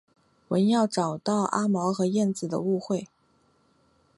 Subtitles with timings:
[0.47, 3.07] 文耀找到阿毛和燕子误解。